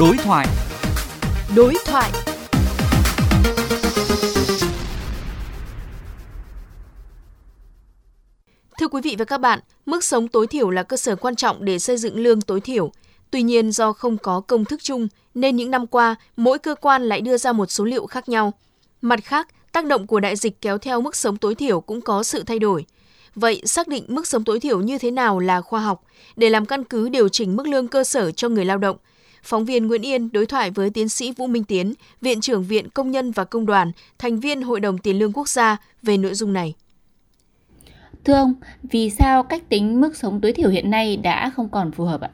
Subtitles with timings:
[0.00, 0.46] Đối thoại.
[1.56, 2.10] Đối thoại.
[8.78, 11.64] Thưa quý vị và các bạn, mức sống tối thiểu là cơ sở quan trọng
[11.64, 12.92] để xây dựng lương tối thiểu.
[13.30, 17.02] Tuy nhiên do không có công thức chung nên những năm qua mỗi cơ quan
[17.02, 18.52] lại đưa ra một số liệu khác nhau.
[19.00, 22.22] Mặt khác, tác động của đại dịch kéo theo mức sống tối thiểu cũng có
[22.22, 22.84] sự thay đổi.
[23.34, 26.04] Vậy xác định mức sống tối thiểu như thế nào là khoa học
[26.36, 28.96] để làm căn cứ điều chỉnh mức lương cơ sở cho người lao động?
[29.42, 32.88] Phóng viên Nguyễn Yên đối thoại với tiến sĩ Vũ Minh Tiến, Viện trưởng Viện
[32.90, 36.34] Công nhân và Công đoàn, thành viên Hội đồng Tiền lương Quốc gia về nội
[36.34, 36.74] dung này.
[38.24, 41.92] Thưa ông, vì sao cách tính mức sống tối thiểu hiện nay đã không còn
[41.92, 42.30] phù hợp ạ?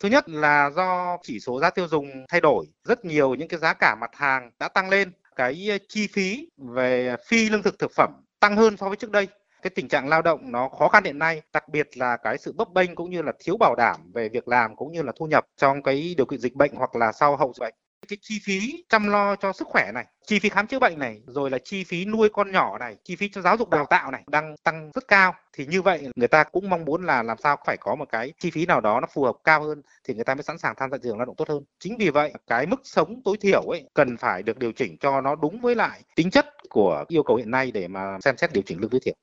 [0.00, 3.60] Thứ nhất là do chỉ số giá tiêu dùng thay đổi, rất nhiều những cái
[3.60, 7.90] giá cả mặt hàng đã tăng lên, cái chi phí về phi lương thực thực
[7.96, 9.28] phẩm tăng hơn so với trước đây
[9.62, 12.52] cái tình trạng lao động nó khó khăn hiện nay, đặc biệt là cái sự
[12.52, 15.26] bấp bênh cũng như là thiếu bảo đảm về việc làm cũng như là thu
[15.26, 17.74] nhập trong cái điều kiện dịch bệnh hoặc là sau hậu dịch bệnh.
[18.08, 21.20] Cái chi phí chăm lo cho sức khỏe này, chi phí khám chữa bệnh này,
[21.26, 24.10] rồi là chi phí nuôi con nhỏ này, chi phí cho giáo dục đào tạo
[24.10, 25.34] này đang tăng rất cao.
[25.52, 28.32] Thì như vậy người ta cũng mong muốn là làm sao phải có một cái
[28.38, 30.74] chi phí nào đó nó phù hợp cao hơn thì người ta mới sẵn sàng
[30.76, 31.62] tham gia thị trường lao động tốt hơn.
[31.78, 35.20] Chính vì vậy, cái mức sống tối thiểu ấy cần phải được điều chỉnh cho
[35.20, 38.52] nó đúng với lại tính chất của yêu cầu hiện nay để mà xem xét
[38.52, 39.14] điều chỉnh lương tối thiểu.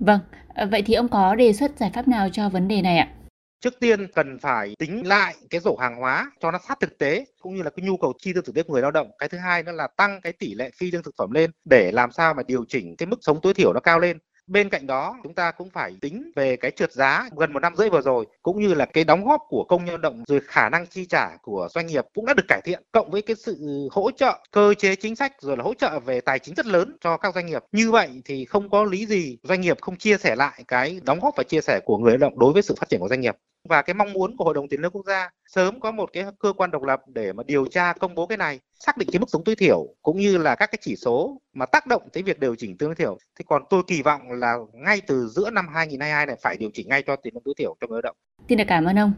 [0.00, 0.20] Vâng,
[0.54, 3.08] ờ, vậy thì ông có đề xuất giải pháp nào cho vấn đề này ạ?
[3.60, 7.26] Trước tiên cần phải tính lại cái rổ hàng hóa cho nó sát thực tế
[7.40, 9.10] cũng như là cái nhu cầu chi tiêu thực tế của người lao động.
[9.18, 11.90] Cái thứ hai nữa là tăng cái tỷ lệ phi lương thực phẩm lên để
[11.92, 14.18] làm sao mà điều chỉnh cái mức sống tối thiểu nó cao lên.
[14.46, 17.76] Bên cạnh đó, chúng ta cũng phải tính về cái trượt giá gần một năm
[17.76, 20.68] rưỡi vừa rồi, cũng như là cái đóng góp của công nhân động rồi khả
[20.68, 23.88] năng chi trả của doanh nghiệp cũng đã được cải thiện, cộng với cái sự
[23.90, 26.96] hỗ trợ cơ chế chính sách rồi là hỗ trợ về tài chính rất lớn
[27.00, 27.62] cho các doanh nghiệp.
[27.72, 31.20] Như vậy thì không có lý gì doanh nghiệp không chia sẻ lại cái đóng
[31.20, 33.20] góp và chia sẻ của người lao động đối với sự phát triển của doanh
[33.20, 33.34] nghiệp
[33.68, 36.24] và cái mong muốn của Hội đồng Tiền lương Quốc gia sớm có một cái
[36.38, 39.18] cơ quan độc lập để mà điều tra công bố cái này, xác định cái
[39.18, 42.22] mức sống tối thiểu cũng như là các cái chỉ số mà tác động tới
[42.22, 43.18] việc điều chỉnh tương thiểu.
[43.38, 46.88] Thế còn tôi kỳ vọng là ngay từ giữa năm 2022 này phải điều chỉnh
[46.88, 48.16] ngay cho tiền lương tối thiểu cho người lao động.
[48.48, 49.12] Xin được cảm ơn ông.